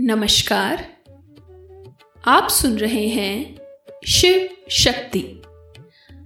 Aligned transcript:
नमस्कार। 0.00 0.88
आप 2.26 2.48
सुन 2.48 2.78
रहे 2.78 3.08
हैं 3.08 3.56
Shiv 4.06 4.48
Shakti. 4.70 5.42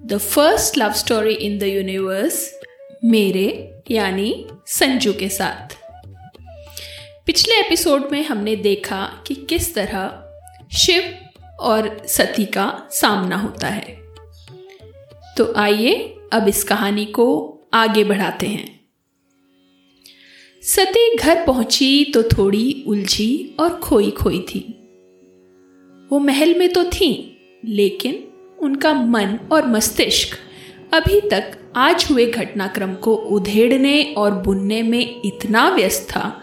The 0.05 0.19
first 0.19 0.79
love 0.79 0.93
story 0.93 1.35
in 1.35 1.59
the 1.59 1.63
universe 1.63 2.61
मेरे 3.05 3.75
यानी 3.91 4.47
संजू 4.67 5.13
के 5.13 5.29
साथ। 5.29 5.79
पिछले 7.27 7.55
एपिसोड 7.55 8.09
में 8.13 8.25
हमने 8.25 8.57
देखा 8.57 9.25
कि 9.27 9.35
किस 9.35 9.75
तरह 9.75 10.25
शिव 10.79 11.19
और 11.61 12.07
सती 12.07 12.45
का 12.45 12.89
सामना 12.91 13.37
होता 13.37 13.69
है। 13.69 13.99
तो 15.37 15.55
आइए 15.57 16.17
अब 16.33 16.49
इस 16.49 16.65
कहानी 16.65 17.05
को 17.05 17.59
आगे 17.75 18.05
बढ़ाते 18.05 18.47
हैं। 18.47 18.78
सती 20.69 21.17
घर 21.17 21.45
पहुँची 21.47 22.05
तो 22.05 22.23
थोड़ी 22.23 22.85
उलझी 22.87 23.57
और 23.61 23.69
खोई 23.75 24.11
खोई 24.11 24.41
थी। 24.41 24.59
वो 26.11 26.19
महल 26.19 26.55
में 26.59 26.69
तो 26.73 26.83
थी, 26.85 27.11
लेकिन 27.65 28.19
उनका 28.59 28.93
मन 28.95 29.39
और 29.53 29.67
मस्तिष्क 29.67 30.37
अभी 30.95 31.21
तक 31.21 31.57
आज 31.77 32.07
हुए 32.11 32.27
घटनाक्रम 32.27 32.95
को 32.95 33.15
उधेड़ने 33.15 34.03
और 34.19 34.35
बुनने 34.35 34.83
में 34.83 35.23
इतना 35.25 35.69
व्यस्त 35.69 36.07
था 36.11 36.41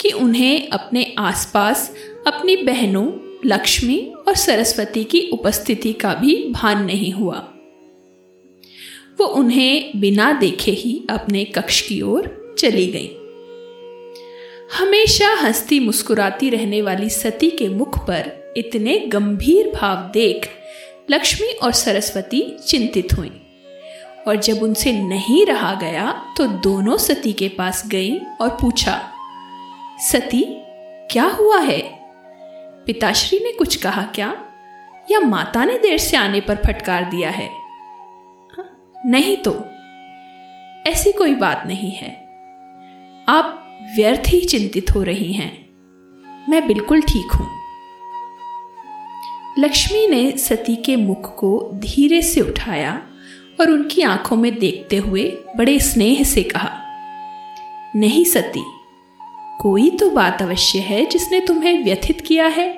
कि 0.00 0.10
उन्हें 0.10 0.68
अपने 0.68 1.14
आसपास 1.18 1.94
अपनी 2.26 2.56
बहनों, 2.56 3.06
लक्ष्मी 3.46 3.98
और 4.28 4.34
सरस्वती 4.34 5.04
की 5.04 5.20
उपस्थिति 5.32 5.92
का 5.92 6.14
भी 6.14 6.36
भान 6.50 6.84
नहीं 6.84 7.12
हुआ। 7.12 7.38
वो 9.20 9.26
उन्हें 9.26 10.00
बिना 10.00 10.32
देखे 10.32 10.72
ही 10.72 11.00
अपने 11.10 11.44
कक्ष 11.44 11.80
की 11.80 12.00
ओर 12.02 12.56
चली 12.58 12.86
गई। 12.86 13.10
हमेशा 14.76 15.28
हंसती 15.28 15.80
मुस्कुराती 15.80 16.50
रहने 16.50 16.82
वाली 16.82 17.10
सती 17.10 17.50
के 17.50 17.68
मुख 17.68 18.06
पर 18.06 18.54
इतने 18.56 18.98
गंभीर 18.98 19.72
भाव 19.76 19.96
देख 19.96 20.50
लक्ष्मी 21.10 21.52
और 21.52 21.72
सरस्वती 21.72 22.56
चिंतित 22.66 23.08
हुई। 23.18 23.42
और 24.28 24.36
जब 24.36 24.62
उनसे 24.62 24.92
नहीं 24.92 25.46
रहा 25.46 25.74
गया 25.74 26.22
तो 26.36 26.46
दोनों 26.46 26.96
सती 26.96 27.32
के 27.32 27.48
पास 27.48 27.86
गई 27.86 28.18
और 28.40 28.48
पूछा, 28.60 29.12
सती, 30.00 30.44
क्या 31.10 31.24
हुआ 31.24 31.58
है? 31.58 31.98
पिताश्री 32.86 33.38
ने 33.38 33.52
कुछ 33.52 33.76
कहा 33.76 34.02
क्या? 34.02 34.36
या 35.10 35.20
माता 35.20 35.64
ने 35.64 35.78
देर 35.78 35.98
से 35.98 36.16
आने 36.16 36.40
पर 36.40 36.54
फटकार 36.54 37.04
दिया 37.04 37.30
है? 37.30 37.50
नहीं 39.06 39.36
तो। 39.36 39.64
ऐसी 40.90 41.12
कोई 41.12 41.34
बात 41.34 41.64
नहीं 41.66 41.90
है। 41.90 42.28
आप 43.28 43.64
व्यर्थ 43.96 44.28
ही 44.28 44.40
चिंतित 44.40 44.94
हो 44.94 45.02
रही 45.02 45.32
हैं। 45.32 45.52
मैं 46.48 46.66
बिल्कुल 46.66 47.00
ठीक 47.00 47.32
हूँ। 47.32 47.46
लक्ष्मी 49.58 50.06
ने 50.06 50.30
सती 50.38 50.74
के 50.76 50.96
मुख 50.96 51.34
को 51.34 51.70
धीरे 51.74 52.20
से 52.22 52.40
उठाया 52.40 52.92
और 53.60 53.70
उनकी 53.70 54.02
आँखों 54.02 54.36
में 54.36 54.58
देखते 54.58 54.96
हुए 54.96 55.24
बड़े 55.56 55.78
स्नेह 55.80 56.22
से 56.24 56.42
कहा, 56.42 56.70
नहीं 57.96 58.24
सती, 58.24 58.64
कोई 59.60 59.90
तो 59.90 60.10
बात 60.10 60.42
अवश्य 60.42 60.78
है 60.78 61.04
जिसने 61.06 61.40
तुम्हें 61.40 61.84
व्यथित 61.84 62.20
किया 62.20 62.46
है। 62.46 62.68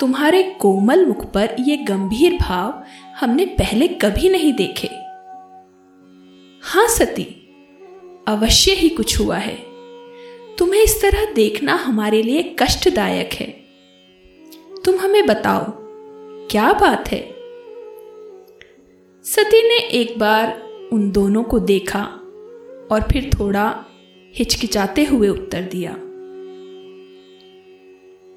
तुम्हारे 0.00 0.42
कोमल 0.42 1.04
मुख 1.06 1.24
पर 1.24 1.56
यह 1.60 1.84
गंभीर 1.84 2.36
भाव 2.40 2.82
हमने 3.20 3.44
पहले 3.54 3.88
कभी 3.88 4.28
नहीं 4.28 4.52
देखे। 4.52 4.88
हाँ 6.62 6.86
सती, 6.88 7.26
अवश्य 8.28 8.72
ही 8.72 8.88
कुछ 8.88 9.18
हुआ 9.20 9.36
है। 9.36 9.71
तुम्हें 10.62 10.82
इस 10.82 11.00
तरह 11.02 11.24
देखना 11.32 11.74
हमारे 11.74 12.22
लिए 12.22 12.42
कष्टदायक 12.58 13.32
है। 13.32 13.46
तुम 14.84 14.98
हमें 14.98 15.26
बताओ, 15.26 15.64
क्या 16.50 16.72
बात 16.72 17.08
है? 17.08 17.20
सती 19.24 19.62
ने 19.68 19.78
एक 19.92 20.18
बार 20.18 20.62
उन 20.92 21.10
दोनों 21.10 21.42
को 21.42 21.58
देखा 21.58 22.02
और 22.90 23.06
फिर 23.12 23.30
थोड़ा 23.40 23.64
हिचकिचाते 24.34 25.04
हुए 25.04 25.28
उत्तर 25.28 25.62
दिया, 25.62 25.92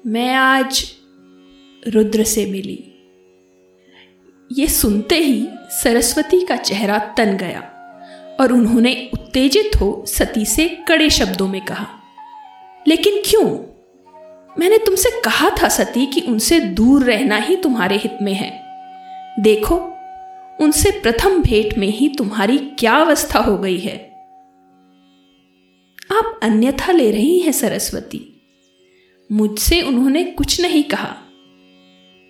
मैं 0.06 0.34
आज 0.34 0.84
रुद्र 1.88 2.24
से 2.24 2.46
मिली। 2.46 2.78
ये 4.50 4.66
सुनते 4.66 5.18
ही 5.18 5.48
सरस्वती 5.72 6.44
का 6.46 6.56
चेहरा 6.56 6.98
तन 7.18 7.36
गया 7.36 7.60
और 8.40 8.52
उन्होंने 8.52 9.10
उत्तेजित 9.14 9.80
हो 9.80 10.04
सती 10.08 10.44
से 10.46 10.68
कड़े 10.88 11.10
शब्दों 11.10 11.48
में 11.48 11.64
कहा 11.64 11.95
लेकिन 12.88 13.22
क्यों? 13.26 13.50
मैंने 14.58 14.78
तुमसे 14.78 15.10
कहा 15.24 15.50
था 15.50 15.68
सती 15.68 16.06
कि 16.06 16.20
उनसे 16.20 16.60
दूर 16.60 17.04
रहना 17.04 17.36
ही 17.36 17.56
तुम्हारे 17.56 17.96
हित 17.96 18.18
में 18.22 18.32
है। 18.32 18.62
देखो, 19.42 19.74
उनसे 20.64 20.90
प्रथम 20.90 21.42
भेंट 21.42 21.78
में 21.78 21.88
ही 21.88 22.08
तुम्हारी 22.08 22.58
क्या 22.58 22.94
अवस्था 22.94 23.38
हो 23.38 23.58
गई 23.58 23.78
है। 23.78 23.96
आप 26.12 26.40
अन्यथा 26.42 26.92
ले 26.92 27.10
रही 27.10 27.38
हैं, 27.38 27.52
सरस्वती। 27.52 28.42
मुझसे 29.32 29.82
उन्होंने 29.82 30.24
कुछ 30.24 30.60
नहीं 30.60 30.82
कहा, 30.82 31.16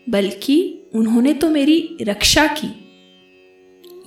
बल्कि 0.08 0.82
उन्होंने 0.94 1.32
तो 1.34 1.50
मेरी 1.50 1.96
रक्षा 2.02 2.46
की। 2.46 2.82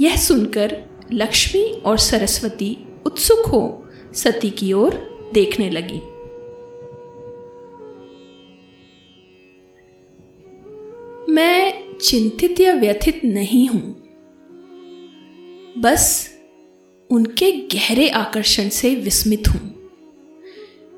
यह 0.01 0.15
सुनकर 0.15 0.81
लक्ष्मी 1.13 1.63
और 1.63 1.97
सरस्वती 1.97 2.77
उत्सुक 3.05 3.45
हो 3.45 3.89
सती 4.13 4.49
की 4.49 4.73
ओर 4.73 5.09
देखने 5.33 5.69
लगी। 5.69 6.01
चिंतित 12.01 12.59
या 12.59 12.73
व्यथित 12.73 13.21
नहीं 13.25 13.67
हूँ। 13.67 14.03
बस 15.77 16.29
उनके 17.09 17.51
गहरे 17.51 18.09
आकर्षण 18.09 18.69
से 18.69 18.95
विस्मित 18.95 19.43
हूँ। 19.47 19.89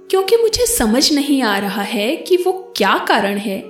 क्योंकि 0.10 0.38
मुझे 0.38 0.66
समझ 0.66 1.14
नहीं 1.14 1.44
आ 1.44 1.58
रहा 1.58 1.82
है 1.82 2.16
कि 2.16 2.38
वो 2.38 2.74
क्या 2.78 2.98
कारण 2.98 3.38
है 3.38 3.64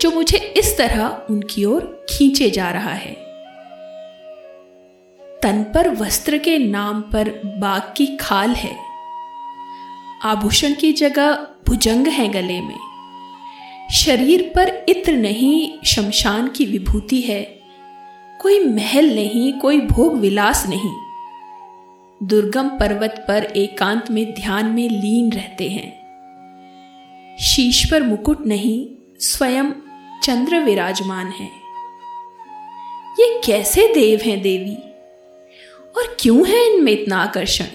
जो 0.00 0.10
मुझे 0.10 0.38
इस 0.38 0.78
तरह 0.78 1.26
उनकी 1.30 1.64
ओर 1.64 2.06
खींचे 2.10 2.50
जा 2.50 2.70
रहा 2.70 2.92
है। 2.92 3.14
तन 5.42 5.72
पर 5.74 5.88
वस्त्र 5.88 6.38
के 6.38 6.58
नाम 6.58 7.00
पर 7.00 7.28
बाग 7.44 7.82
की 7.96 8.16
खाल 8.16 8.50
है। 8.50 8.78
आभूषण 10.22 10.74
की 10.74 10.92
जगह 10.92 11.46
भुजंग 11.66 12.06
है 12.06 12.28
गले 12.28 12.60
में। 12.60 12.93
शरीर 13.92 14.52
पर 14.54 14.86
इत्र 14.88 15.12
नहीं 15.12 15.78
शमशान 15.84 16.48
की 16.48 16.64
विभूति 16.64 17.20
है। 17.20 17.60
कोई 18.40 18.64
महल 18.64 19.14
नहीं, 19.14 19.52
कोई 19.52 19.80
भोग 19.80 20.16
विलास 20.16 20.66
नहीं। 20.68 20.92
दुर्गम 22.22 22.68
पर्वत 22.68 23.24
पर 23.28 23.44
एकांत 23.44 24.10
में 24.10 24.34
ध्यान 24.34 24.66
में 24.66 24.88
लीन 24.88 25.32
रहते 25.32 25.68
हैं। 25.68 26.04
शीश 27.40 27.90
पर 27.90 28.02
मुकुट 28.02 28.46
नहीं, 28.46 28.88
स्वयं 29.18 29.70
चंद्र 30.22 30.58
विराजमान 30.58 31.26
है। 31.26 31.48
ये 33.20 33.40
कैसे 33.46 33.94
देव 33.94 34.20
हैं 34.20 34.42
देवी? 34.42 34.76
और 35.96 36.16
क्यों 36.20 36.48
है 36.48 36.74
इनमें 36.74 36.92
इतना 36.92 37.22
आकर्षण? 37.22 37.66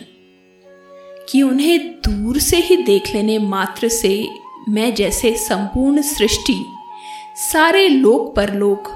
कि 1.29 1.41
उन्हें 1.41 1.87
दूर 1.87 2.39
से 2.39 2.57
ही 2.57 2.77
देख 2.77 3.13
लेने 3.15 3.37
मात्र 3.37 3.87
से 3.87 4.29
मैं 4.69 4.95
जैसे 4.95 5.35
संपूर्ण 5.37 6.01
सृष्टि, 6.01 6.65
सारे 7.53 7.87
लोक 7.87 8.35
परलोक 8.35 8.87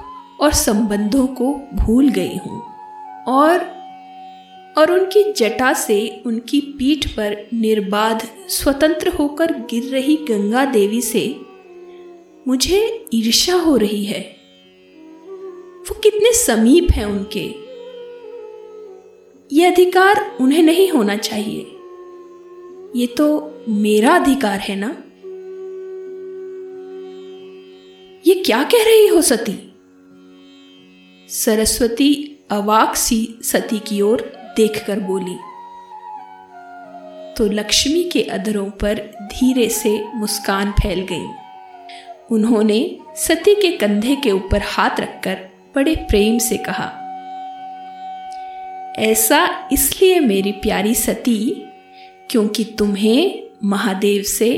और 0.41 0.53
संबंधों 0.53 1.27
को 1.27 1.61
भूल 1.73 2.09
गई 2.09 2.37
हूँ। 2.37 2.63
और 3.27 3.83
और 4.77 4.91
उनकी 4.91 5.33
जटा 5.33 5.73
से 5.73 6.23
उनकी 6.25 6.59
पीठ 6.61 7.07
पर 7.07 7.47
निर्बाध 7.53 8.27
स्वतंत्र 8.49 9.07
होकर 9.07 9.51
गिर 9.51 9.83
रही 9.83 10.15
गंगा 10.15 10.65
देवी 10.65 11.01
से 11.01 11.41
मुझे 12.47 13.05
ईर्ष्या 13.13 13.55
हो 13.55 13.77
रही 13.77 14.05
है। 14.05 14.35
वो 15.79 15.99
कितने 15.99 16.33
समीप 16.33 16.87
हैं 16.91 17.05
उनके। 17.05 17.63
ये 19.55 19.65
अधिकार 19.65 20.37
उन्हें 20.41 20.63
नहीं 20.63 20.89
होना 20.89 21.15
चाहिए। 21.15 21.77
ये 22.95 23.07
तो 23.07 23.51
मेरा 23.69 24.15
अधिकार 24.15 24.59
है 24.59 24.75
ना? 24.75 24.97
ये 28.25 28.33
क्या 28.35 28.63
कह 28.63 28.83
रही 28.83 29.07
हो 29.07 29.21
सती? 29.21 29.53
सरस्वती 31.29 32.13
अवाक 32.51 32.95
सी 32.95 33.17
सती 33.43 33.79
की 33.79 33.99
ओर 34.01 34.21
देखकर 34.57 34.99
बोली 34.99 35.35
तो 37.37 37.47
लक्ष्मी 37.51 38.03
के 38.03 38.21
अधरों 38.21 38.69
पर 38.71 38.99
धीरे 39.23 39.67
से 39.69 39.91
मुस्कान 40.15 40.71
फैल 40.71 41.01
गई। 41.11 41.27
उन्होंने 42.31 42.79
सती 43.17 43.55
के 43.55 43.71
कंधे 43.77 44.15
के 44.15 44.31
ऊपर 44.31 44.61
हाथ 44.65 44.99
रखकर 44.99 45.39
बड़े 45.75 45.95
प्रेम 46.09 46.37
से 46.37 46.57
कहा, 46.57 46.87
ऐसा 48.99 49.69
इसलिए 49.71 50.19
मेरी 50.19 50.51
प्यारी 50.51 50.95
सती, 50.95 51.49
क्योंकि 52.29 52.63
तुम्हें 52.79 53.43
महादेव 53.63 54.23
से 54.23 54.53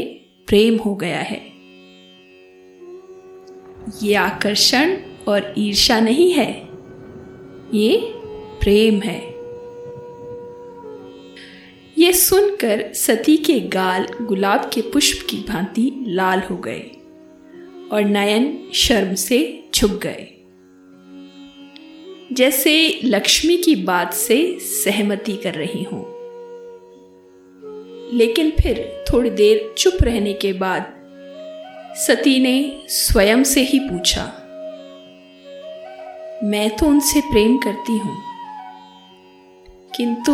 प्रेम 0.47 0.77
हो 0.77 0.95
गया 0.95 1.19
है। 1.19 1.54
ये 4.03 4.15
आकर्षण 4.15 4.97
और 5.27 5.53
ईर्षा 5.57 5.99
नहीं 5.99 6.31
है। 6.31 6.51
ये 7.73 7.97
प्रेम 8.61 8.99
है। 8.99 9.35
ये 11.97 12.13
सुनकर 12.13 12.93
सती 12.93 13.37
के 13.37 13.59
गाल 13.59 14.07
गुलाब 14.21 14.69
के 14.73 14.81
पुष्प 14.81 15.27
की 15.29 15.37
भांति 15.37 15.91
लाल 16.07 16.39
हो 16.39 16.57
गए 16.57 16.91
और 17.91 18.03
नयन 18.03 18.71
शर्म 18.73 19.13
से 19.13 19.63
झुक 19.75 19.91
गए। 19.91 20.31
जैसे 22.33 22.99
लक्ष्मी 23.03 23.57
की 23.57 23.75
बात 23.75 24.13
से 24.13 24.59
सहमति 24.59 25.33
कर 25.33 25.53
रही 25.53 25.83
हूँ। 25.83 26.15
लेकिन 28.13 28.51
फिर 28.51 29.03
थोड़ी 29.13 29.29
देर 29.29 29.73
चुप 29.77 29.97
रहने 30.01 30.33
के 30.33 30.53
बाद 30.53 30.94
सती 31.95 32.39
ने 32.39 32.83
स्वयं 32.89 33.43
से 33.43 33.61
ही 33.61 33.79
पूछा, 33.79 34.23
मैं 36.43 36.69
तो 36.75 36.85
उनसे 36.85 37.21
प्रेम 37.21 37.57
करती 37.57 37.97
हूँ, 37.97 38.17
किंतु 39.95 40.33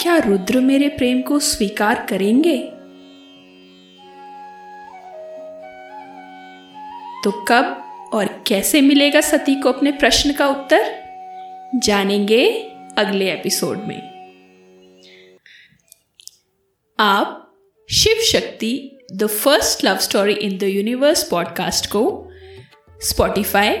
क्या 0.00 0.16
रुद्र 0.18 0.60
मेरे 0.60 0.88
प्रेम 0.88 1.22
को 1.22 1.38
स्वीकार 1.38 2.06
करेंगे? 2.06 2.56
तो 7.24 7.30
कब 7.48 8.10
और 8.14 8.42
कैसे 8.46 8.80
मिलेगा 8.80 9.20
सती 9.20 9.54
को 9.54 9.72
अपने 9.72 9.92
प्रश्न 9.92 10.32
का 10.32 10.48
उत्तर? 10.48 10.92
जानेंगे 11.74 12.48
अगले 12.98 13.32
एपिसोड 13.32 13.78
में। 13.78 14.00
आप 16.98 17.40
Shiv 17.88 18.22
Shakti 18.22 18.93
the 19.14 19.26
first 19.26 19.84
love 19.84 19.96
story 19.96 20.32
in 20.32 20.58
the 20.58 20.62
universe 20.62 21.22
podcast 21.28 21.86
को 21.86 22.28
स्पॉटिफाई 23.00 23.76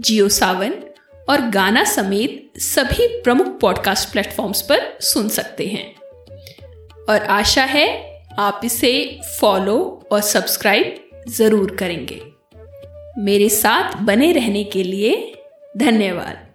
जियो 0.00 0.28
सावन 0.28 0.74
और 1.28 1.40
गाना 1.40 1.84
समेत 1.84 2.60
सभी 2.60 3.06
प्रमुख 3.22 3.60
पॉडकास्ट 3.60 4.12
प्लेटफॉर्म्स 4.12 4.62
पर 4.62 4.98
सुन 5.00 5.28
सकते 5.28 5.66
हैं। 5.66 5.94
और 7.08 7.22
आशा 7.22 7.64
है 7.64 8.18
आप 8.38 8.60
इसे 8.64 9.20
फॉलो 9.40 10.08
और 10.12 10.20
सब्सक्राइब 10.20 11.10
ज़रूर 11.28 11.76
करेंगे। 11.76 12.22
मेरे 13.18 13.48
साथ 13.48 13.96
बने 14.02 14.32
रहने 14.32 14.64
के 14.64 14.82
लिए 14.82 15.34
धन्यवाद। 15.76 16.47